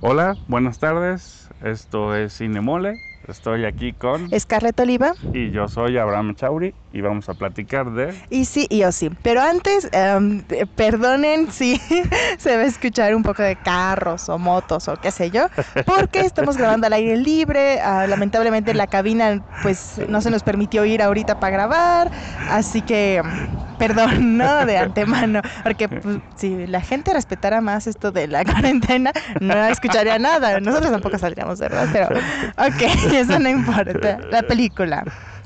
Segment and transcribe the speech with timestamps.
[0.00, 1.48] Hola, buenas tardes.
[1.60, 3.00] Esto es Cinemole.
[3.28, 5.12] Estoy aquí con Scarlett Oliva.
[5.34, 9.10] y yo soy Abraham Chauri y vamos a platicar de Y sí, y yo sí.
[9.22, 11.76] Pero antes, eh, perdonen si
[12.38, 15.46] se va a escuchar un poco de carros o motos o qué sé yo,
[15.84, 17.80] porque estamos grabando al aire libre.
[17.82, 22.10] ah, lamentablemente la cabina pues no se nos permitió ir ahorita para grabar,
[22.48, 24.64] así que em, perdón, ¿no?
[24.64, 30.18] De antemano, porque pues, si la gente respetara más esto de la cuarentena, no escucharía
[30.18, 30.60] nada.
[30.60, 31.88] Nosotros tampoco saldríamos, ¿verdad?
[31.92, 32.08] Pero,
[32.56, 34.18] ok, eso no importa.
[34.30, 35.04] La película,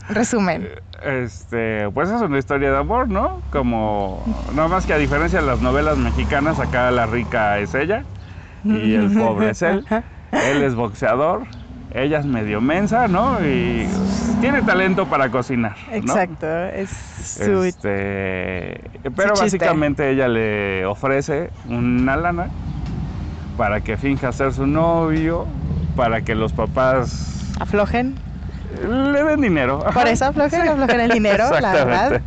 [0.08, 0.68] resumen.
[1.04, 3.42] este, pues es una historia de amor, ¿no?
[3.50, 4.22] Como
[4.52, 8.04] no más que a diferencia de las novelas mexicanas, acá la rica es ella
[8.64, 9.84] y el pobre es él.
[10.32, 11.42] Él es boxeador,
[11.94, 13.44] ella es medio mensa, ¿no?
[13.44, 13.86] Y
[14.40, 15.76] tiene talento para cocinar.
[15.88, 15.94] ¿no?
[15.94, 17.64] Exacto, es su...
[17.64, 18.80] Este,
[19.14, 22.48] pero básicamente ella le ofrece una lana
[23.56, 25.46] para que finja ser su novio,
[25.94, 28.18] para que los papás aflojen.
[28.70, 29.84] le den dinero.
[29.92, 32.22] Por eso aflojen, aflojen el dinero, la verdad.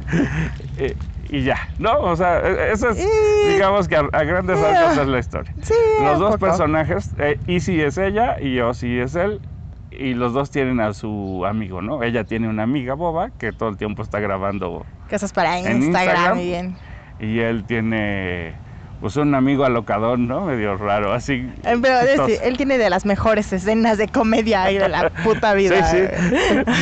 [1.28, 2.00] Y, ya, ¿no?
[2.02, 5.54] O sea, e- eso es, Y- digamos que a, a grandes rasgos es la historia.
[5.62, 6.46] Sí, Los dos poco.
[6.46, 9.42] personajes, eh, Izzy es ella y Ozzy es él,
[9.90, 12.04] y los dos tienen a su amigo, ¿no?
[12.04, 16.40] Ella tiene una amiga boba que todo el tiempo está grabando Cosas para Instagram, Instagram.
[16.40, 16.78] y bien.
[17.20, 18.60] y él tiene
[19.02, 20.46] pues un amigo alocadón, ¿no?
[20.46, 21.34] Medio raro, así.
[21.64, 25.10] Eh, Pero es decir, él tiene de las mejores escenas de comedia y de la
[25.24, 25.86] puta vida.
[25.86, 25.98] Sí,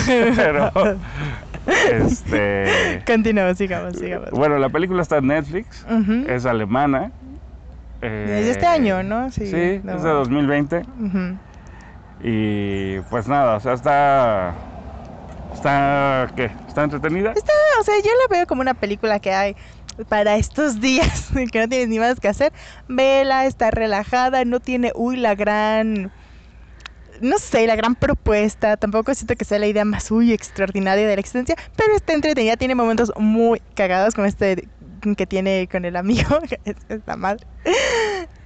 [0.05, 0.11] sí.
[0.35, 0.71] Pero
[1.91, 4.29] este Continuamos, sigamos, sigamos.
[4.31, 5.85] bueno, la película está en Netflix,
[6.27, 7.11] es alemana.
[8.01, 9.31] Desde este eh, año, ¿no?
[9.31, 9.95] Sí, Sí, no.
[9.95, 11.37] es de 2020 Ujú.
[12.21, 14.53] y pues nada, o sea, está
[15.53, 16.51] está ¿qué?
[16.67, 17.31] Está entretenida.
[17.31, 19.55] Está, o sea, yo la veo como una película que hay
[20.09, 22.51] para estos días que no tienes ni más que hacer.
[22.87, 26.11] Vela, está relajada, no tiene, uy, la gran,
[27.21, 28.77] no sé, la gran propuesta.
[28.77, 32.57] Tampoco siento que sea la idea más, uy, extraordinaria de la existencia, pero está entretenida,
[32.57, 34.67] tiene momentos muy cagados como este
[35.17, 37.45] que tiene con el amigo, que es, es la madre.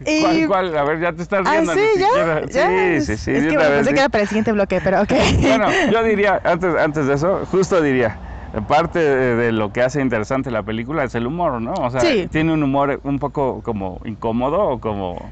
[0.05, 0.77] Y- ¿Cuál, cuál?
[0.77, 2.99] A ver, ya te estás Ah, viendo sí, ni ya, ya.
[2.99, 3.31] Sí, sí, sí.
[3.31, 3.93] Es que me vez, pensé sí.
[3.95, 5.13] que era para el siguiente bloque, pero ok.
[5.41, 8.19] Bueno, yo diría, antes, antes de eso, justo diría,
[8.67, 11.73] parte de, lo que hace interesante la película es el humor, ¿no?
[11.73, 12.27] O sea, Sí.
[12.31, 15.31] tiene un humor un poco como incómodo o como...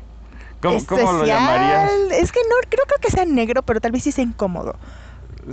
[0.61, 1.91] ¿Cómo, cómo lo llamarías?
[2.11, 4.73] Es que no, creo, creo que sea negro, pero tal vez sí sea incómodo.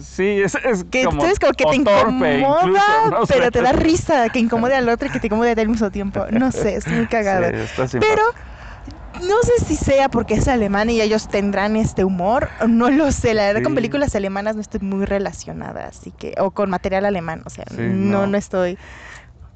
[0.01, 3.35] Sí, es, es Que como, entonces como que te incomoda, incluso, no sé.
[3.35, 5.69] pero te da risa que incomode al otro y que te incomode a ti al
[5.69, 6.25] mismo tiempo.
[6.31, 7.47] No sé, es muy cagado.
[7.53, 8.23] Sí, está pero.
[9.33, 13.35] No sé si sea porque es alemán y ellos tendrán este humor, no lo sé.
[13.35, 13.77] La verdad con Sí.
[13.77, 17.77] películas alemanas no estoy muy relacionada, así que o con material alemán, o sea, Sí,
[17.81, 18.27] no, no.
[18.29, 18.79] no estoy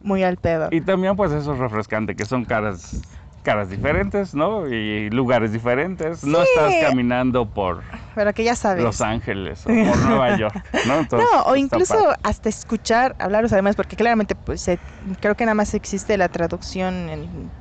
[0.00, 0.68] muy al pedo.
[0.70, 3.00] Y también pues eso es refrescante, que son caras
[3.42, 4.66] caras diferentes, ¿no?
[4.68, 6.24] Y lugares diferentes.
[6.24, 7.84] No estás caminando por
[8.16, 8.82] Pero que ya sabes.
[8.82, 10.98] Los Ángeles o por Nueva York, ¿no?
[10.98, 12.16] Entonces, No, o incluso padre.
[12.24, 14.80] hasta escuchar hablar los alemanes, porque claramente pues se-
[15.20, 17.52] creo que nada más existe la traducción en,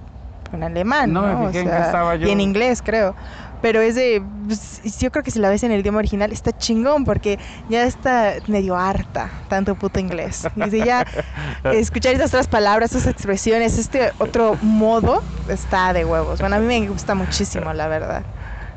[0.52, 1.40] en alemán, No ¿no?
[1.40, 2.28] me O fijé en sea, estaba yo.
[2.28, 3.16] Y en inglés, creo.
[3.62, 6.52] Pero es de, pues, yo creo que si la ves en el idioma original está
[6.52, 10.48] chingón, porque ya está medio harta tanto puto inglés.
[10.70, 11.04] Si ya
[11.64, 16.40] escuchar esas otras palabras, esas expresiones, este otro modo, está de huevos.
[16.40, 18.24] Bueno, a mí me gusta muchísimo, la verdad.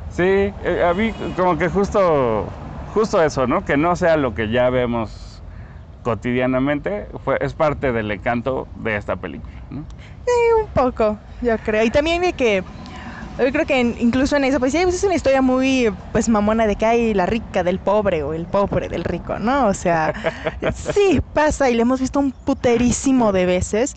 [0.08, 2.46] Sí, eh, a mí como que justo,
[2.94, 3.64] justo eso, ¿no?
[3.64, 5.27] Que no sea lo que ya vemos
[6.08, 9.86] cotidianamente, fue, es parte del encanto de esta película, ¿no?
[10.62, 11.84] Un poco, yo creo.
[11.84, 12.62] Y también de que
[13.38, 16.28] yo creo que en- incluso en eso, pues sí, pues es una historia muy pues
[16.28, 19.68] mamona de que hay la rica del pobre o el pobre del rico, ¿no?
[19.68, 20.14] O sea,
[20.70, 23.94] sí pasa y lo hemos visto un puterísimo de veces.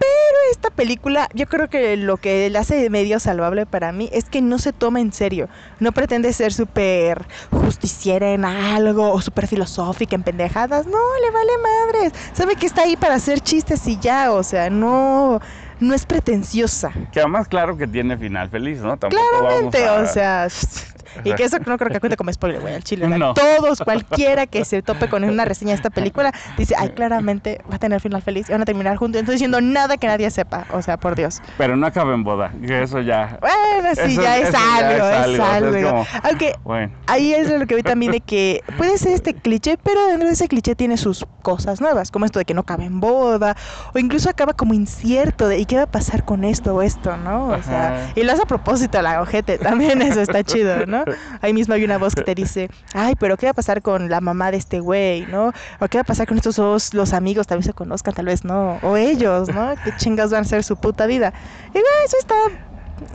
[0.00, 4.24] Pero esta película, yo creo que lo que la hace medio salvable para mí es
[4.30, 5.48] que no se toma en serio.
[5.78, 10.86] No pretende ser súper justiciera en algo o súper filosófica en pendejadas.
[10.86, 12.12] No, le vale madres.
[12.32, 15.38] Sabe que está ahí para hacer chistes y ya, o sea, no,
[15.80, 16.92] no es pretenciosa.
[17.12, 18.96] Que además claro que tiene final feliz, ¿no?
[18.96, 20.48] Tampoco Claramente, vamos a- o sea,
[21.24, 23.06] y que eso no creo que cuente como spoiler, güey, al chile.
[23.34, 27.76] Todos, cualquiera que se tope con una reseña de esta película, dice, ay, claramente va
[27.76, 29.20] a tener final feliz y van a terminar juntos.
[29.20, 31.40] Estoy diciendo nada que nadie sepa, o sea, por Dios.
[31.58, 33.38] Pero no acaba en boda, que eso ya...
[33.40, 37.48] Bueno, sí, Eso- ya es ya algo, es algo, es como- Aunque Bueno, ahí es
[37.50, 40.74] lo que vi también de que puede ser este cliché, pero dentro de ese cliché
[40.74, 43.56] tiene sus cosas nuevas, como esto de que no cabe en boda,
[43.94, 47.16] o incluso acaba como incierto de ¿y qué va a pasar con esto o esto,
[47.16, 47.48] no?
[47.48, 48.12] O sea, Ajá.
[48.14, 50.99] y lo hace a propósito la ojete, también eso está chido, ¿no?
[51.40, 54.08] Ahí mismo hay una voz que te dice, ay, pero ¿qué va a pasar con
[54.08, 55.52] la mamá de este güey, no?
[55.80, 58.26] O ¿qué va a pasar con estos dos, los amigos, tal vez se conozcan, tal
[58.26, 59.74] vez no, o ellos, ¿no?
[59.84, 61.32] ¿Qué chingas van a ser su puta vida?
[61.68, 62.34] Y bueno, eso está,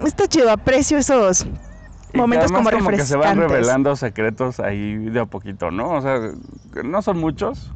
[0.05, 1.45] está chido, aprecio esos
[2.13, 5.91] momentos además como que se van revelando secretos ahí de a poquito, ¿no?
[5.91, 6.19] O sea,
[6.83, 7.73] no son muchos,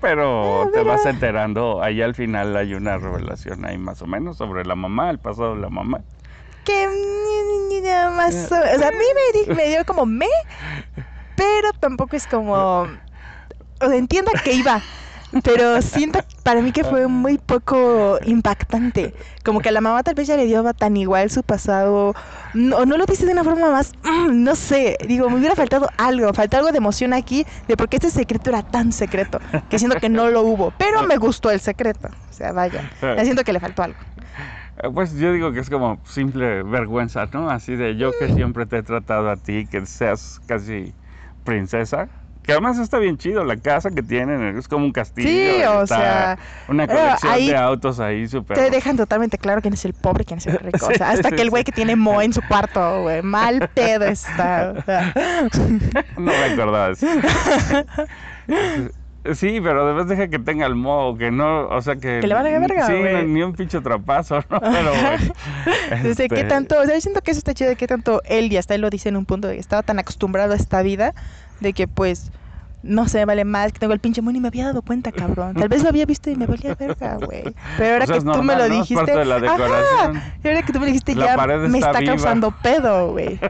[0.00, 1.82] pero Ah, te vas enterando.
[1.82, 5.54] Ahí al final hay una revelación ahí más o menos sobre la mamá, el pasado
[5.54, 6.00] de la mamá.
[6.68, 8.48] Que mm, más o,
[8.78, 10.26] sea, a mí me, di- me dio como me,
[11.34, 12.86] pero tampoco es como
[13.80, 14.82] o sea, entiendo a qué iba,
[15.44, 20.14] pero siento para mí que fue muy poco impactante, como que a la mamá tal
[20.14, 22.14] vez ya le dio tan igual su pasado
[22.54, 25.54] no- o no lo dice de una forma más, mm, no sé, digo, me hubiera
[25.54, 29.38] faltado algo, faltó algo de emoción aquí de por qué este secreto era tan secreto,
[29.68, 33.24] que siento que no lo hubo, pero me gustó el secreto, o sea, vaya, ya
[33.24, 34.00] siento que le faltó algo.
[34.82, 37.50] Eh, Pues yo digo que es como simple vergüenza, ¿no?
[37.50, 40.94] Así de yo que siempre te he tratado a ti, que seas casi
[41.44, 42.08] princesa.
[42.42, 45.28] Que además está bien chido la casa que tienen, es como un castillo.
[45.28, 48.56] Sí, o sea, Una colección ahí de autos ahí súper.
[48.56, 50.86] Te dejan totalmente claro quién es el pobre y quién es el rico.
[50.86, 51.64] O sea, hasta sí, que el güey sí.
[51.64, 53.20] que tiene Mo en su cuarto, güey.
[53.22, 54.72] Mal pedo está.
[54.78, 55.12] o sea.
[56.16, 57.06] No me acordaba de eso.
[59.34, 62.20] Sí, pero además deja que tenga el modo, que no, o sea que...
[62.20, 63.26] Que le valga verga, Sí, güey.
[63.26, 64.60] ni un pinche trapazo, ¿no?
[64.60, 67.76] Pero, güey, Desde qué este, tanto, o sea, yo siento que eso está chido de
[67.76, 69.98] qué tanto él y hasta él lo dice en un punto de que estaba tan
[69.98, 71.14] acostumbrado a esta vida
[71.60, 72.30] de que pues
[72.82, 75.54] no sé, vale más que tengo el pinche mono y me había dado cuenta, cabrón.
[75.54, 77.42] Tal vez lo había visto y me valía verga, güey.
[77.76, 78.64] Pero ahora O sea, que tú me lo ¿no?
[78.66, 81.46] Es dijiste, parte de la ajá, y ahora que tú me lo dijiste La ya
[81.68, 83.40] me está está causando pedo, güey.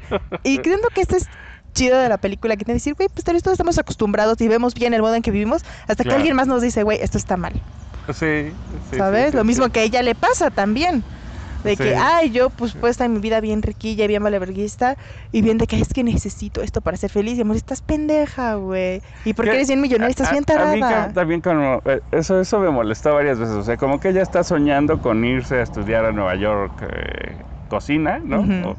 [0.45, 1.29] Y creo que esto es
[1.75, 4.49] chido de la película que te decir, güey, pues tal vez todos estamos acostumbrados y
[4.49, 7.19] vemos bien el modo en que vivimos hasta que alguien más nos dice, güey, esto
[7.19, 7.53] está mal.
[8.09, 8.51] Sí,
[8.91, 9.27] sí, ¿Sabes?
[9.27, 11.05] sí, sí, Lo mismo que a ella le pasa también.
[11.65, 14.97] De que, ay, yo pues puedo estar en mi vida bien riquilla, bien valeverguista,
[15.33, 17.37] y bien de que es que necesito esto para ser feliz.
[17.37, 19.03] Y amor, estás pendeja, güey.
[19.25, 21.13] Y porque Que eres bien millonaria, estás a- bien A mí tarada.
[21.13, 23.57] también como, eh, eso, eso me molestó varias veces.
[23.57, 27.43] O sea, como que ella está soñando con irse a estudiar a Nueva York eh,
[27.67, 28.41] cocina, ¿no?
[28.71, 28.77] O-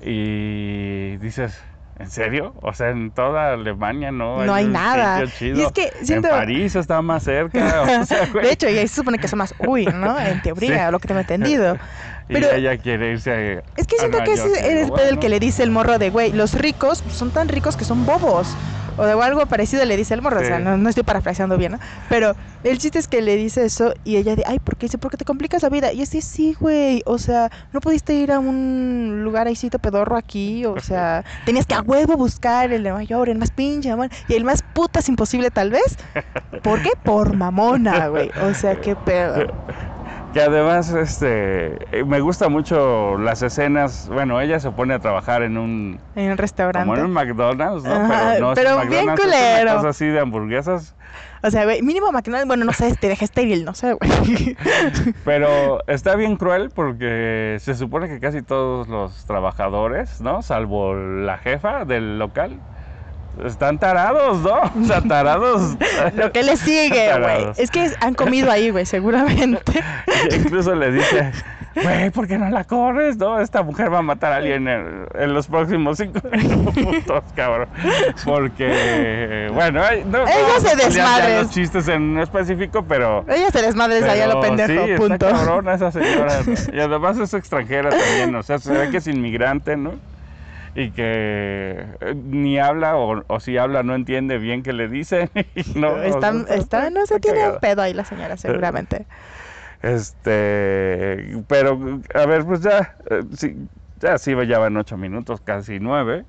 [0.00, 1.56] y dices,
[1.98, 2.54] ¿en serio?
[2.62, 5.24] O sea, en toda Alemania no, No hay un nada.
[5.26, 5.58] chido.
[5.58, 7.82] Y es que siento- En París está más cerca.
[8.02, 8.44] o sea, güey.
[8.46, 10.18] de hecho, y ahí se supone que son más uy, ¿no?
[10.18, 10.92] En teoría, Sí.
[10.92, 11.76] lo que tengo entendido.
[12.28, 13.80] y pero- ella quiere irse a.
[13.80, 15.20] Es que a siento Nueva que y es el bueno.
[15.20, 18.56] que le dice el morro de, güey, los ricos son tan ricos que son bobos.
[18.98, 21.72] O de algo parecido le dice el morro, o sea, no, no estoy parafraseando bien,
[21.72, 21.78] ¿no?
[22.08, 22.34] Pero
[22.64, 24.86] el chiste es que le dice eso y ella de, ay, ¿por qué?
[24.86, 25.92] Dice, porque te complicas la vida.
[25.92, 30.66] Y así, sí, güey, o sea, no pudiste ir a un lugar ahícito pedorro aquí,
[30.66, 34.34] o sea, tenías que a huevo buscar el de York, el más pinche, mamón, y
[34.34, 35.96] el más putas imposible tal vez.
[36.62, 36.90] ¿Por qué?
[37.02, 38.30] Por mamona, güey.
[38.42, 39.46] O sea, qué pedo.
[40.32, 44.08] Que además, este, eh, me gusta mucho las escenas.
[44.12, 46.86] Bueno, ella se pone a trabajar en un, En un restaurante.
[46.86, 47.94] como en un McDonald's, ¿no?
[47.94, 49.76] Ajá, pero no es pero un bien McDonald's, es culero.
[49.76, 50.94] cosa así de hamburguesas.
[51.42, 54.56] O sea, güey, mínimo McDonald's, bueno, no sé, te deja estéril, no sé, güey.
[55.24, 60.42] Pero está bien cruel porque se supone que casi todos los trabajadores, ¿no?
[60.42, 62.60] Salvo la jefa del local,
[63.44, 64.60] están tarados, ¿no?
[64.80, 65.76] O sea, tarados.
[66.14, 67.46] Lo que le sigue, güey.
[67.56, 69.82] Es que han comido ahí, güey, seguramente.
[70.36, 71.32] Incluso le dice,
[71.82, 73.16] güey, ¿por qué no la corres?
[73.16, 77.68] No, esta mujer va a matar a alguien en, en los próximos cinco minutos, cabrón.
[78.24, 81.42] Porque, bueno, no, Ella se desmadres.
[81.42, 83.24] los chistes en específico, pero...
[83.28, 85.28] Ella se desmadres allá lo pendejo, sí, punto.
[85.28, 86.40] Está cabrona esa señora.
[86.46, 86.76] ¿no?
[86.76, 89.92] Y además es extranjera también, o sea, se ve que es inmigrante, ¿no?
[90.78, 95.28] Y que eh, ni habla, o, o si habla no entiende bien qué le dicen.
[95.56, 99.06] y no, o está, sea, está, no se tiene un pedo ahí la señora, seguramente.
[99.82, 103.56] Este, pero, a ver, pues ya, eh, sí,
[103.96, 106.26] ya sí, ya van ocho minutos, casi nueve.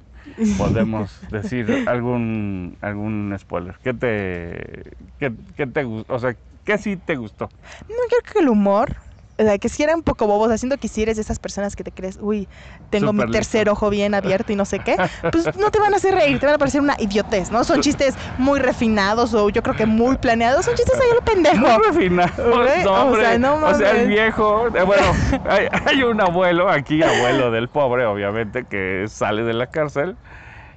[0.55, 3.77] Podemos decir algún algún spoiler.
[3.83, 4.83] ¿Qué te,
[5.17, 6.13] qué, qué te gustó?
[6.15, 7.49] O sea, ¿qué sí te gustó?
[7.87, 8.95] No, creo que el humor,
[9.39, 11.75] o sea, que si era un poco bobo, haciendo que si eres de esas personas
[11.75, 12.49] que te crees, uy,
[12.89, 13.71] tengo mi tercer listo.
[13.71, 14.99] ojo bien abierto y no sé qué,
[15.31, 17.63] pues no te van a hacer reír, te van a parecer una idiotez, ¿no?
[17.63, 21.57] Son chistes muy refinados o yo creo que muy planeados, son chistes ahí lo pendejo.
[21.57, 22.31] Muy refinado.
[22.37, 23.21] Güey, no, o hombre.
[23.21, 24.67] sea, no O sea, el viejo.
[24.75, 29.67] eh, bueno, hay, hay un abuelo aquí, abuelo del pobre, obviamente, que sale de la
[29.67, 30.17] cárcel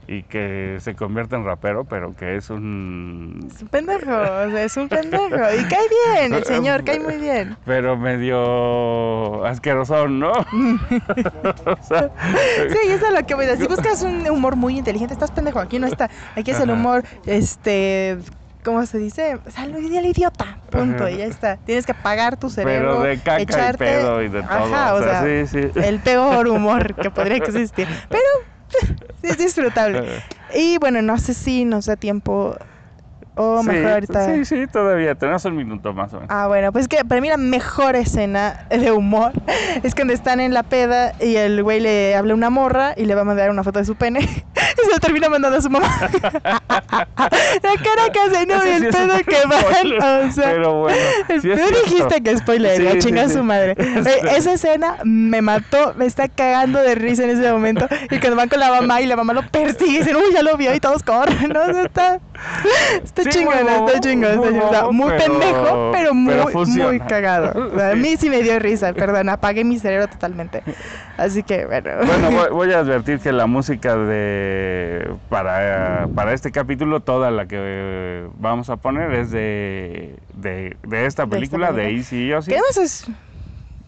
[0.06, 3.48] y que se convierte en rapero, pero que es un.
[3.54, 5.24] Es un pendejo, o sea, es un pendejo.
[5.26, 7.56] Y cae bien, el señor, cae muy bien.
[7.64, 10.32] Pero medio asquerosón, ¿no?
[10.32, 12.10] o sea,
[12.68, 13.66] Sí, eso es lo que voy a decir.
[13.66, 15.60] Si buscas un humor muy inteligente, estás pendejo.
[15.60, 16.10] Aquí no está.
[16.36, 18.18] Aquí es el humor, este.
[18.64, 19.38] ¿Cómo se dice?
[19.68, 20.58] Lo ideal idiota.
[20.70, 21.08] Punto.
[21.08, 21.56] Y ya está.
[21.56, 22.98] Tienes que apagar tu cerebro.
[22.98, 23.84] pero de caca echarte...
[23.84, 24.52] y pedo y de todo.
[24.52, 25.70] Ajá, o sea, sí, sí.
[25.74, 27.88] el peor humor que podría existir.
[28.08, 28.51] Pero
[29.22, 30.02] es disfrutable.
[30.54, 32.54] Y bueno, no sé si nos da tiempo
[33.34, 34.26] O sí, mejor ahorita.
[34.34, 35.14] Sí, sí, todavía.
[35.14, 36.28] Tenemos un minuto más o menos.
[36.30, 39.32] Ah, bueno, pues que para mí la mejor escena de humor
[39.82, 43.06] es cuando están en la peda y el güey le habla a una morra y
[43.06, 45.62] le va a mandar una foto de su pene y se lo termina mandando a
[45.62, 45.88] su mamá.
[46.42, 50.28] la cara que hace, no, y el sí pedo que van.
[50.28, 50.98] O sea, pero bueno,
[51.28, 51.64] sí cierto.
[51.84, 53.34] dijiste que spoiler, Sí, sí, chinga sí.
[53.34, 53.74] su madre.
[53.78, 57.86] Eh, Esa escena me mató, me está cagando de risa en ese momento.
[58.10, 60.42] Y cuando van con la mamá y la mamá lo persigue y dicen, uy, ya
[60.42, 61.48] lo vio y todos corren.
[61.50, 61.62] ¿no?
[61.62, 62.20] O sea, está,
[63.04, 67.72] está Sí, bobo, está chingón, está muy pero- pendejo, pero muy, pero muy cagado.
[67.92, 70.62] A mí sí me dio risa, perdón, apagué mi cerebro totalmente.
[71.16, 71.90] Así que, bueno.
[72.04, 77.46] Bueno, voy, voy a advertir que la música de para, para este capítulo, toda la
[77.46, 81.98] que vamos a poner es de, de, de esta película, de película.
[81.98, 83.06] Easy y que además es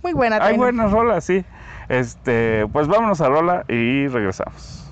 [0.02, 0.60] muy buena Hay también.
[0.60, 1.44] buenas rolas, sí.
[1.88, 4.83] Este, pues vámonos a rola y regresamos.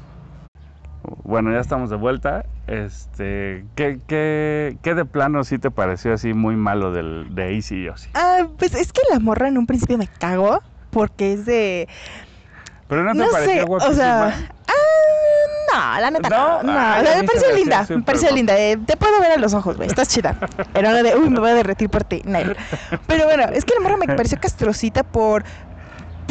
[1.25, 2.45] Bueno, ya estamos de vuelta.
[2.67, 7.83] Este, ¿qué, qué, qué de plano sí te pareció así muy malo del, de Easy
[7.83, 8.11] y Ozzy?
[8.15, 11.89] Ah, pues es que la morra en un principio me cagó porque es de...
[12.89, 13.95] Pero no te No pareció sé, o guapísima?
[13.97, 14.49] sea...
[14.69, 16.63] Ah, no, la neta no.
[16.63, 18.37] No, me pareció linda, me pareció guapa.
[18.37, 18.59] linda.
[18.59, 20.37] eh, te puedo ver a los ojos, güey, estás chida.
[20.81, 22.23] No de, uy, me voy a derretir por ti.
[23.07, 25.45] Pero bueno, es que la morra me pareció castrosita por...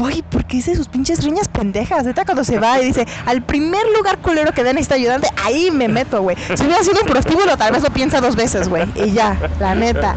[0.01, 2.05] Uy, porque dice sus pinches riñas pendejas.
[2.05, 5.69] Neta, cuando se va y dice, al primer lugar culero que den está ayudante, ahí
[5.69, 6.35] me meto, güey.
[6.55, 8.89] Si hubiera sido un prostíbulo, tal vez lo piensa dos veces, güey.
[8.95, 10.15] Y ya, la neta.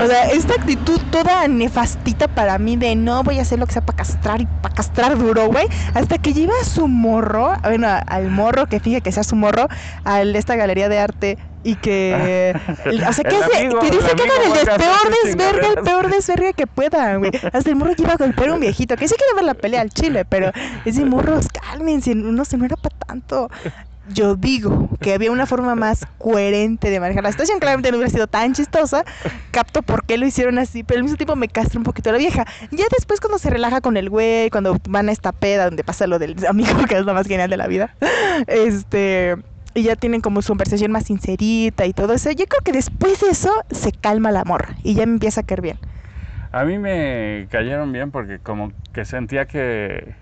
[0.00, 3.72] O sea, esta actitud toda nefastita para mí de no voy a hacer lo que
[3.72, 5.66] sea para castrar y para castrar duro, güey.
[5.94, 9.68] Hasta que lleva a su morro, bueno, al morro, que fije que sea su morro,
[10.04, 12.54] a esta galería de arte y que.
[12.64, 14.96] o sea, que, El hace- amigo, que dice el que amigo el a hacer peor
[15.00, 17.32] sus desverga, el peor desverga que puedan, güey.
[17.52, 19.54] Hasta el morro que iba a golpear a un viejito, que sí quiere ver la
[19.54, 20.52] pelea al chile, pero
[20.84, 23.50] ese morros, cálmense, no se no era para tanto.
[24.08, 27.58] Yo digo que había una forma más coherente de manejar la situación.
[27.58, 29.02] Claramente no hubiera sido tan chistosa.
[29.50, 32.18] Capto por qué lo hicieron así, pero al mismo tiempo me castra un poquito la
[32.18, 32.44] vieja.
[32.70, 36.06] Ya después, cuando se relaja con el güey, cuando van a esta peda donde pasa
[36.06, 37.94] lo del amigo, que es lo más genial de la vida,
[38.46, 39.36] este.
[39.74, 42.30] Y ya tienen como su conversación más sincerita y todo eso.
[42.30, 45.44] Yo creo que después de eso se calma la morra y ya me empieza a
[45.44, 45.78] caer bien.
[46.52, 50.14] A mí me cayeron bien porque como que sentía que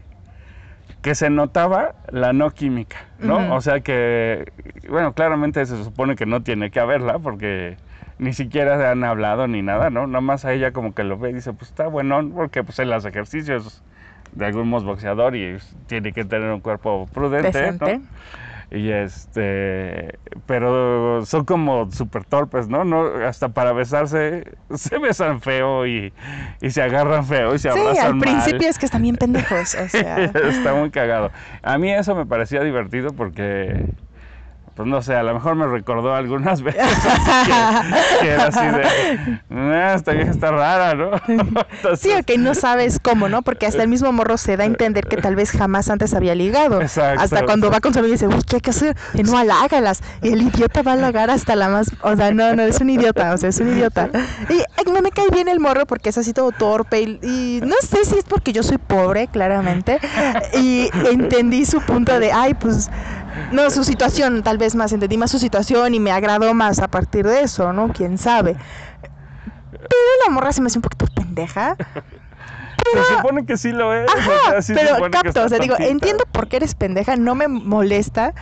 [1.02, 3.54] que se notaba la no química, ¿no?
[3.56, 4.52] O sea que,
[4.88, 7.76] bueno, claramente se supone que no tiene que haberla porque
[8.18, 10.06] ni siquiera se han hablado ni nada, ¿no?
[10.06, 12.78] Nada más a ella como que lo ve y dice, pues está bueno, porque pues
[12.78, 13.82] él hace ejercicios
[14.30, 17.72] de algún boxeador y tiene que tener un cuerpo prudente.
[17.72, 18.02] ¿no?
[18.74, 22.84] Y este, pero son como súper torpes, ¿no?
[22.84, 23.04] ¿no?
[23.26, 26.14] Hasta para besarse se besan feo y,
[26.62, 28.20] y se agarran feo y se Sí, abrazan al mal.
[28.20, 29.74] principio es que están bien pendejos.
[29.74, 30.32] O sea.
[30.34, 31.32] Está muy cagado.
[31.62, 33.94] A mí eso me parecía divertido porque,
[34.74, 36.82] pues no sé, a lo mejor me recordó algunas veces
[37.46, 41.10] que, que era así de, "Ah, esta vieja está rara, ¿no?
[41.28, 43.42] Entonces, Sí, o que no sabes cómo, ¿no?
[43.42, 46.34] Porque hasta el mismo morro se da a entender que tal vez jamás antes había
[46.34, 46.80] ligado.
[46.80, 48.96] Exacto, hasta cuando va con su amigo y dice, uy, ¿qué hay que hacer?
[49.14, 50.02] Y no halágalas.
[50.22, 51.90] Y el idiota va a halagar hasta la más.
[52.02, 54.08] O sea, no, no, es un idiota, o sea, es un idiota.
[54.48, 57.02] Y ay, no me cae bien el morro porque es así todo torpe.
[57.02, 59.98] Y, y no sé si es porque yo soy pobre, claramente.
[60.54, 62.90] Y entendí su punto de, ay, pues.
[63.52, 66.88] No, su situación, tal vez más, entendí más su situación y me agradó más a
[66.88, 67.88] partir de eso, ¿no?
[67.88, 68.56] Quién sabe.
[69.72, 71.76] Pero la morra se me hace un poquito pendeja.
[72.92, 74.08] se supone que sí lo es.
[74.08, 77.16] o Ajá, sea, sí se pero capto, o sea, digo, entiendo por qué eres pendeja,
[77.16, 78.34] no me molesta,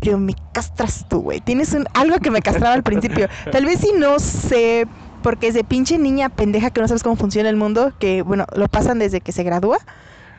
[0.00, 1.40] pero me castras tú, güey.
[1.40, 3.28] Tienes un, algo que me castraba al principio.
[3.52, 4.86] Tal vez si no sé,
[5.22, 8.46] porque es de pinche niña pendeja que no sabes cómo funciona el mundo, que, bueno,
[8.54, 9.78] lo pasan desde que se gradúa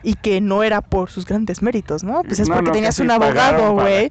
[0.02, 2.22] y que no era por sus grandes méritos, ¿no?
[2.22, 4.10] Pues es No, porque no, tenías un abogado, güey.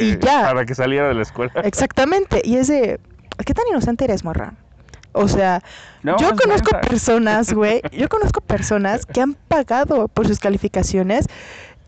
[0.00, 0.42] y ya.
[0.42, 1.52] Para que saliera de la escuela.
[1.64, 2.40] Exactamente.
[2.44, 3.00] Y es de,
[3.44, 4.54] ¿qué tan inocente eres, morra?
[5.12, 5.62] O sea,
[6.02, 11.26] No, yo es conozco personas, güey, yo conozco personas que han pagado por sus calificaciones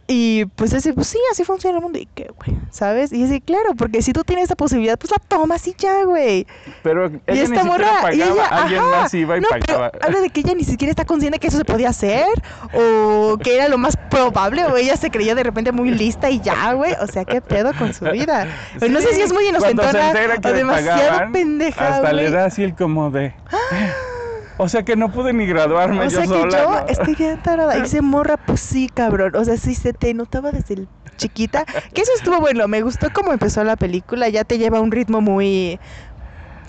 [0.09, 3.13] y pues ese, pues sí, así funciona el mundo y qué, güey, ¿sabes?
[3.13, 6.47] Y así, claro, porque si tú tienes esa posibilidad, pues la tomas y ya, güey.
[6.83, 9.49] Pero Y ella ni esta morra, pagaba, y ella, alguien ajá, más iba y no,
[9.67, 12.27] pero habla de que ella ni siquiera está consciente que eso se podía hacer
[12.73, 16.41] o que era lo más probable o ella se creía de repente muy lista y
[16.41, 18.47] ya, güey, o sea, qué pedo con su vida.
[18.89, 22.75] No sé si es muy inocentona o demasiado pagaban, pendeja, Hasta le da así el
[22.75, 23.35] como de.
[24.59, 26.63] O sea que no pude ni graduarme O yo sea que sola.
[26.63, 26.87] yo ¿no?
[26.89, 27.77] estoy bien tarada.
[27.79, 29.37] Y dice morra, pues sí, cabrón.
[29.37, 31.65] O sea, sí se te notaba desde el chiquita.
[31.93, 32.67] Que eso estuvo bueno.
[32.69, 34.29] Me gustó cómo empezó la película.
[34.29, 35.79] Ya te lleva a un ritmo muy.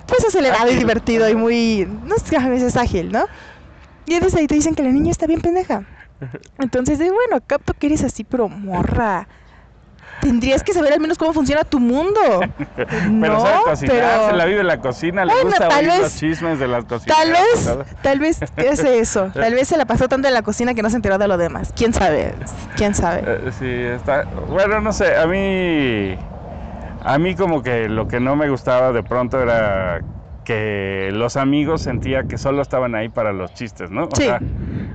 [0.06, 1.86] Pues acelerado y divertido y muy.
[1.88, 3.25] No sé, a veces ágil, ¿no?
[4.06, 5.84] Y desde ahí te dicen que la niña está bien pendeja.
[6.60, 9.27] Entonces, bueno, capto que eres así, pero morra.
[10.20, 12.20] Tendrías que saber al menos cómo funciona tu mundo.
[12.76, 15.80] pero no, sabe cocinar, pero- se la vive en la cocina, le Bueno, gusta tal
[15.80, 17.18] oír vez- los chismes de las cocinas.
[17.18, 18.40] Tal vez, tal vez
[18.72, 19.32] hace eso.
[19.34, 21.38] Tal vez se la pasó tanto en la cocina que no se enteró de lo
[21.38, 21.74] demás.
[21.76, 22.36] ¿Quién sabe?
[22.76, 23.22] ¿Quién sabe?
[23.26, 24.24] Eh, sí, está.
[24.48, 26.18] Bueno, no sé, a mí.
[27.04, 30.02] A mí, como que lo que no me gustaba de pronto era
[30.44, 34.06] que los amigos sentía que solo estaban ahí para los chistes, ¿no?
[34.06, 34.24] O Sí.
[34.24, 34.40] sea,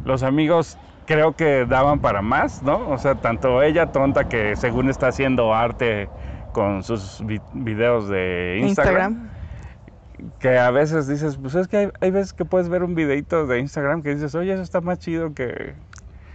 [0.04, 2.88] los amigos creo que daban para más, ¿no?
[2.88, 6.10] O sea, tanto ella tonta que según está haciendo arte
[6.52, 9.30] con sus vi- videos de Instagram,
[10.38, 13.46] que a veces dices, pues es que hay, hay veces que puedes ver un videito
[13.46, 15.74] de Instagram que dices, oye, eso está más chido que,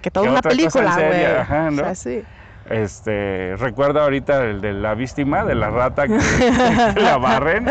[0.01, 1.71] Que toda que una película, güey.
[1.75, 1.81] ¿no?
[1.81, 2.27] O sea, sí.
[2.69, 6.17] Este, recuerdo ahorita el de la víctima, de la rata que,
[6.95, 7.65] que la barren.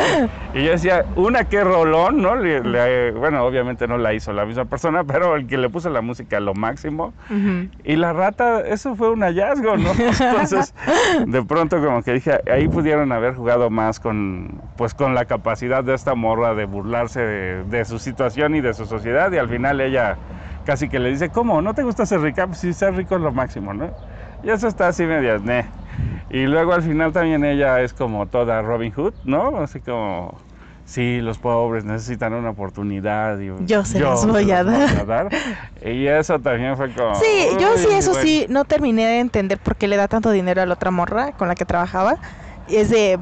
[0.53, 2.35] Y yo decía, una que rolón, ¿no?
[2.37, 5.91] Le- le- bueno, obviamente no la hizo la misma persona, pero el que le puso
[5.91, 7.15] la música a lo máximo.
[7.85, 9.91] Y la rata, eso fue un hallazgo, ¿no?
[10.21, 10.75] Entonces,
[11.27, 15.85] de pronto como que dije, ahí pudieron haber jugado más con, pues con la capacidad
[15.85, 19.31] de esta morra de burlarse de, de su situación y de su sociedad.
[19.33, 20.17] Y al final ella
[20.65, 21.63] casi que le dice, ¿cómo?
[21.63, 22.47] ¿No te gusta ser rica?
[22.47, 23.91] Pues sí, ser rico es lo máximo, ¿no?
[24.47, 25.43] Y eso está así medio.
[26.31, 29.59] Y luego al final también ella es como toda Robin Hood, ¿no?
[29.59, 30.41] Así como,
[30.85, 33.41] sí, los pobres necesitan una oportunidad.
[33.41, 35.29] Y Yo se las se voy a las dar.
[35.85, 37.17] Y eso también fue como...
[37.17, 38.25] Sí, yo sí, "Uy, eso bueno".
[38.25, 41.33] sí, no terminé de entender por qué le da tanto dinero a la otra morra
[41.33, 42.15] con la que trabajaba.
[42.69, 43.19] Es de,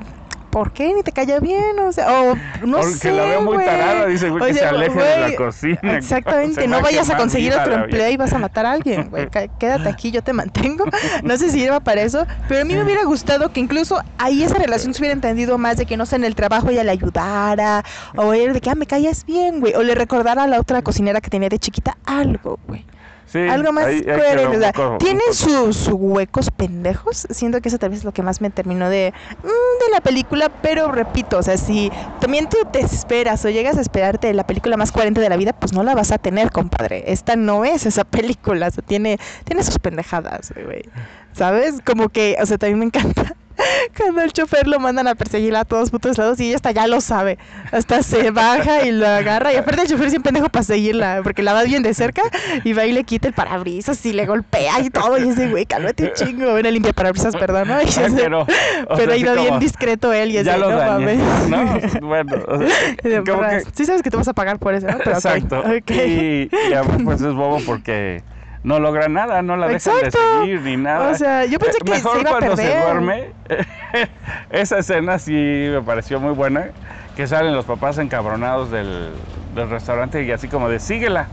[0.55, 0.95] ¿por qué?
[0.95, 3.67] Ni te cayó bien, o sea, o no Porque sé, la veo muy güey.
[3.67, 5.97] tarada, dice, güey, O que se aleje de la cocina.
[5.97, 9.29] Exactamente, no va vayas a conseguir otro empleo y vas a matar a alguien, güey.
[9.59, 10.85] Quédate aquí, yo te mantengo.
[11.25, 14.45] No sé si sirva para eso, pero a mí me hubiera gustado que incluso ahí
[14.45, 16.93] esa relación se hubiera entendido más de que no sé, en el trabajo ella le
[16.93, 17.83] ayudara,
[18.15, 20.83] o era de que, ah, me callas bien, güey, o le recordara a la otra
[20.83, 22.85] cocinera que tenía de chiquita algo, güey.
[23.27, 24.57] Sí, Algo más quedó coherente.
[24.57, 24.99] o sea, poco-
[25.33, 27.27] sus sus huecos pendejos.
[27.31, 29.13] Siento que eso tal vez es lo que más me terminó de,
[29.43, 30.49] mm, de la película.
[30.63, 31.91] Pero repito, o sea, si
[32.21, 35.53] también tú te esperas o llegas a esperarte la película más coherente de la vida,
[35.53, 37.05] pues no la vas a tener, compadre.
[37.13, 38.69] Esta no es esa película.
[38.69, 40.83] O sea, tiene, tiene sus pendejadas, güey.
[41.33, 41.77] ¿Sabes?
[41.85, 43.35] Como que, o sea, también me encanta.
[43.97, 46.87] Cuando el chofer lo mandan a perseguir a todos putos lados y ella hasta ya
[46.87, 47.39] lo sabe.
[47.73, 49.53] Hasta se baja y lo agarra.
[49.53, 52.23] Y aparte el chofer es un pendejo para seguirla, porque la va bien de cerca
[52.65, 55.19] y va y le quita el parabrisas y le golpea y todo.
[55.19, 56.51] Y ese güey, cálmate un chingo.
[56.53, 57.75] Bueno, limpia parabrisas, perdón, ¿no?
[57.81, 58.47] Y Ay, ese- pero,
[58.97, 62.01] pero ha ido bien discreto él y es Ya de, lo no dañé, mames.
[62.01, 62.07] ¿no?
[62.07, 63.63] Bueno, o sea, como que...
[63.75, 64.99] Sí sabes que te vas a pagar por eso, ¿no?
[64.99, 65.61] Pero Exacto.
[65.61, 65.91] ok.
[65.91, 68.23] Y, y pues es bobo porque
[68.65, 70.19] no logra nada, no la dejan Exacto.
[70.19, 71.11] de seguir ni nada.
[71.11, 73.31] O sea, yo pensé Eh, que Mejor se iba a cuando se duerme,
[74.51, 76.71] esa escena sí me pareció muy buena,
[77.15, 79.11] que salen los papás encabronados del,
[79.55, 81.29] del restaurante y así como de síguela.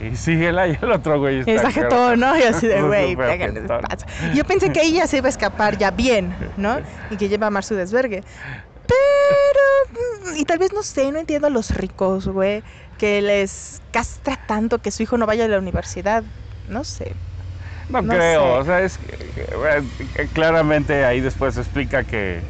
[0.00, 1.50] Y síguela y el otro güey está...
[1.52, 2.36] Está jetón, ¿no?
[2.38, 3.16] Y así de, güey.
[4.32, 6.78] Yo pensé que ella se iba a escapar ya bien, ¿no?
[7.10, 8.22] Y que lleva a amar su desvergue.
[8.86, 12.62] Pero, y tal vez no sé, no entiendo a los ricos, güey,
[12.96, 16.22] que les castra tanto que su hijo no vaya a la universidad.
[16.76, 17.08] No sé.
[17.88, 18.60] No, No creo, sé.
[18.60, 18.98] o sea, es
[20.32, 22.46] claramente ahí después se explica que,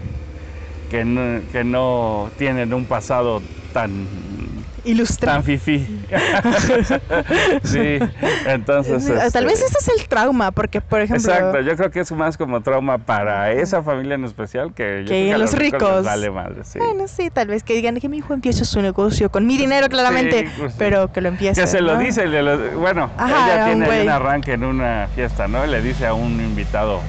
[0.89, 4.48] que, no, que no tienen un pasado tan
[4.85, 5.33] Ilustra.
[5.33, 5.87] tan fifí.
[7.65, 7.99] sí,
[8.47, 11.33] entonces Tal vez este, ese es el trauma, porque, por ejemplo...
[11.33, 15.09] Exacto, yo creo que es más como trauma para esa familia en especial que, yo
[15.09, 16.05] Que a los ricos.
[16.05, 16.79] vale madre, sí.
[16.79, 19.89] Bueno, sí, tal vez que digan que mi hijo empiece su negocio con mi dinero,
[19.89, 21.61] claramente, Sí, pues, pero que lo empiece.
[21.61, 25.49] Que se lo dice, le lo- bueno, Ajá, ella tiene un arranque en una fiesta,
[25.49, 25.67] ¿no?
[25.67, 27.03] Le dice a un invitado,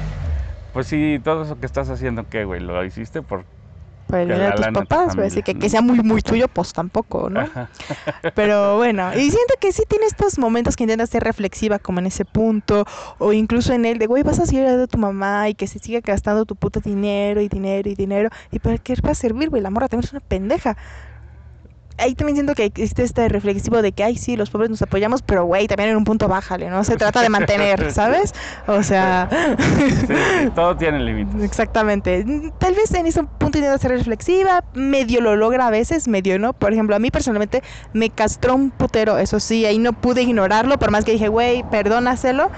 [0.74, 2.60] pues sí, todo eso que estás haciendo, ¿qué, güey?
[2.62, 3.46] ¿Lo hiciste por...?
[4.10, 6.74] Por el dinero de tus papás, güey, así que, que sea muy, muy tuyo, pues
[6.74, 7.42] tampoco, ¿no?
[7.42, 7.70] Ajá.
[8.36, 12.08] Pero bueno, y siento que sí tiene estos momentos que intenta ser reflexiva, como en
[12.08, 12.86] ese punto,
[13.20, 15.78] o incluso en el de, güey, vas a seguir a tu mamá y que se
[15.78, 19.52] siga gastando tu puto dinero y dinero y dinero, y para qué va a servir,
[19.52, 20.76] güey, la morra también es una pendeja.
[22.00, 25.22] Ahí también siento que existe este reflexivo de que, ay, sí, los pobres nos apoyamos,
[25.22, 26.84] pero güey, también en un punto bájale, ¿no?
[26.84, 28.34] Se trata de mantener, ¿sabes?
[28.68, 29.30] O sea...
[29.58, 31.42] Sí, sí, todo tiene límites.
[31.44, 32.26] Exactamente.
[32.58, 36.54] Tal vez en ese punto intenta ser reflexiva, medio lo logra a veces, medio no.
[36.54, 37.62] Por ejemplo, a mí personalmente
[37.94, 41.64] me castró un putero, eso sí, ahí no pude ignorarlo, por más que dije, güey,
[41.70, 42.52] perdónaselo.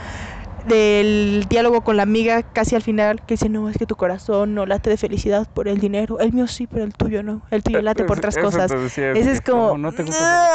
[0.65, 4.53] Del diálogo con la amiga casi al final, que dice, no, es que tu corazón
[4.53, 6.19] no late de felicidad por el dinero.
[6.19, 7.43] El mío sí, pero el tuyo no.
[7.51, 8.71] El tuyo late por otras Eso cosas.
[8.97, 9.77] Ese es que como...
[9.77, 10.49] ¿No te gusta?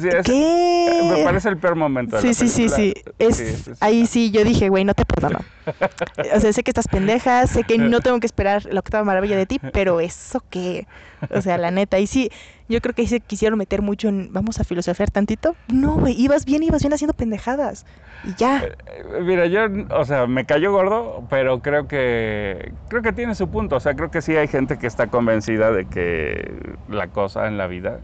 [0.00, 1.00] Sí, es- ¿Qué?
[1.04, 2.94] Me parece el peor momento Sí, sí, sí, sí.
[3.18, 5.40] Es, Sí, ahí sí, yo dije, güey, no te perdono.
[6.34, 9.36] O sea, sé que estás pendeja, sé que no tengo que esperar la octava maravilla
[9.36, 10.86] de ti, pero eso qué.
[11.34, 11.98] O sea, la neta.
[11.98, 12.30] Y sí,
[12.68, 14.32] yo creo que ahí se quisieron meter mucho en.
[14.32, 15.56] Vamos a filosofar tantito.
[15.68, 17.84] No, güey, ibas bien, ibas bien haciendo pendejadas.
[18.22, 18.62] Y ya.
[18.64, 23.50] Eh, Mira, yo, o sea, me cayó gordo, pero creo que creo que tiene su
[23.50, 23.76] punto.
[23.76, 27.58] O sea, creo que sí hay gente que está convencida de que la cosa en
[27.58, 28.00] la vida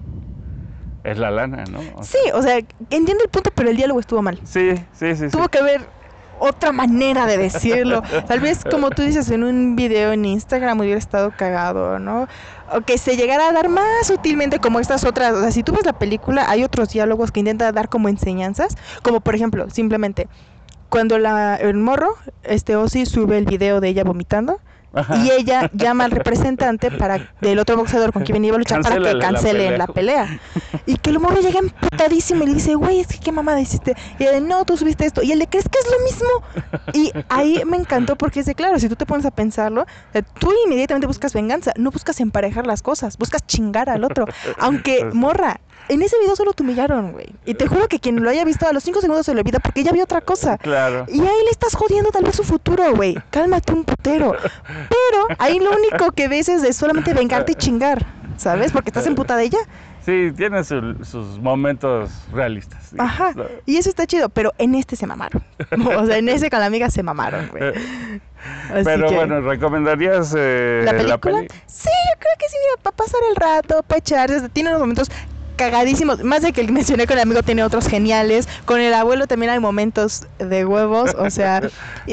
[1.05, 1.81] es la lana, ¿no?
[1.94, 2.57] O Sí, o sea,
[2.90, 4.40] entiendo el punto, pero el diálogo estuvo mal.
[4.44, 5.16] Sí, sí, sí.
[5.16, 5.31] sí.
[5.31, 5.95] Tuvo que haber
[6.38, 8.03] otra manera de decirlo.
[8.27, 12.29] Tal vez, como tú dices, en un video en Instagram hubiera estado cagado, ¿no?
[12.72, 15.33] O que se llegara a dar más sutilmente como estas otras.
[15.33, 18.77] O sea, si tú ves la película, hay otros diálogos que intentan dar como enseñanzas.
[19.03, 20.29] Como por ejemplo, simplemente,
[20.88, 24.61] cuando la, el morro, este Ozzy, sube el video de ella vomitando.
[24.96, 25.16] Ajá.
[25.18, 28.96] Y ella llama al representante para del otro boxeador con quien venía a luchar para
[28.96, 30.40] que la cancelen la pelea.
[30.87, 33.94] Y que el morro llega emputadísimo y le dice, güey, es que qué mamada hiciste.
[34.18, 35.22] Y de, no, tú subiste esto.
[35.22, 36.82] Y él le, ¿crees que es lo mismo?
[36.92, 40.22] Y ahí me encantó porque es de, claro, si tú te pones a pensarlo, sea,
[40.22, 44.26] tú inmediatamente buscas venganza, no buscas emparejar las cosas, buscas chingar al otro.
[44.59, 47.26] Aunque, morra, en ese video solo te humillaron, güey.
[47.44, 49.58] Y te juro que quien lo haya visto a los cinco segundos se le olvida
[49.60, 50.58] porque ya vio otra cosa.
[50.58, 51.04] Claro.
[51.08, 53.16] Y ahí le estás jodiendo tal vez su futuro, güey.
[53.30, 54.32] Cálmate un putero.
[54.88, 58.04] Pero ahí lo único que ves es de solamente vengarte y chingar,
[58.36, 58.72] ¿sabes?
[58.72, 59.58] Porque estás emputada de ella.
[60.04, 62.92] Sí, tiene su- sus momentos realistas.
[62.92, 63.32] digamos, Ajá.
[63.66, 65.42] Y eso está chido, pero en este se mamaron.
[65.98, 67.72] O sea, en ese con la amiga se mamaron, güey.
[68.72, 71.38] Así Pero que- bueno, ¿recomendarías eh, ¿La película?
[71.38, 71.48] peli?
[71.66, 74.48] Sí, yo creo que sí, mira, para pasar el rato, para echarse.
[74.50, 75.10] Tiene unos momentos
[75.57, 76.23] cagadísimos.
[76.23, 78.49] Más de que el que mencioné con el amigo tiene otros geniales.
[78.64, 81.14] Con el abuelo también hay momentos de huevos.
[81.19, 81.61] O sea,
[82.07, 82.12] y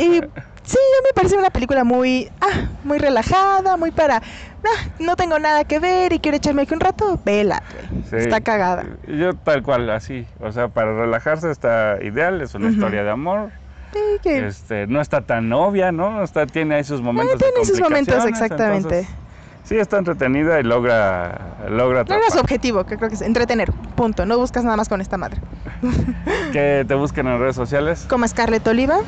[0.64, 4.18] sí, me parece una película muy, ah, muy relajada, muy para.
[4.18, 7.20] ah, no tengo nada que ver y quiero echarme aquí un rato.
[7.24, 7.62] Vela.
[8.10, 8.16] Sí.
[8.18, 8.86] Está cagada.
[9.08, 10.26] Yo tal cual, así.
[10.40, 13.52] O sea, para relajarse está ideal, es una historia de amor.
[13.94, 16.24] Sí, que Este, no está tan obvia, ¿no?
[16.24, 19.00] Está, tiene ahí sus momentos de Eh, tiene sus momentos, exactamente.
[19.00, 19.23] entonces,
[19.64, 23.72] sí, está entretenida y logra, logra logra su objetivo, que creo que es entretener.
[23.96, 24.26] Punto.
[24.26, 25.40] No buscas nada más con esta madre.
[26.52, 28.06] Que te busquen en redes sociales.
[28.08, 29.00] Como Scarlett Oliva.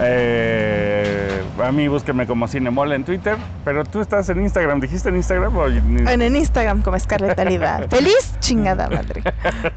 [0.00, 3.36] Eh, a mí búsquenme como Cinemol en Twitter.
[3.64, 4.80] Pero tú estás en Instagram.
[4.80, 5.54] ¿Dijiste en Instagram?
[5.56, 7.80] o en Instagram como Scarlett Oliva.
[7.90, 9.22] Feliz chingada madre.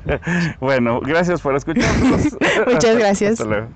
[0.59, 2.37] bueno, gracias por escucharnos.
[2.65, 3.33] Muchas gracias.
[3.33, 3.67] Hasta luego.